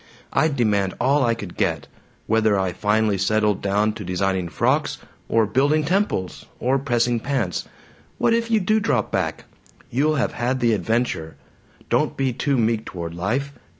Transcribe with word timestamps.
I'd 0.33 0.55
demand 0.55 0.95
all 0.99 1.23
I 1.23 1.35
could 1.35 1.55
get 1.55 1.85
whether 2.25 2.57
I 2.57 2.73
finally 2.73 3.19
settled 3.19 3.61
down 3.61 3.93
to 3.93 4.03
designing 4.03 4.49
frocks 4.49 4.97
or 5.29 5.45
building 5.45 5.83
temples 5.83 6.47
or 6.59 6.79
pressing 6.79 7.19
pants. 7.19 7.67
What 8.17 8.33
if 8.33 8.49
you 8.49 8.59
do 8.59 8.79
drop 8.79 9.11
back? 9.11 9.43
You'll 9.91 10.15
have 10.15 10.33
had 10.33 10.59
the 10.59 10.73
adventure. 10.73 11.35
Don't 11.87 12.17
be 12.17 12.33
too 12.33 12.57
meek 12.57 12.83
toward 12.85 13.13
life! 13.13 13.53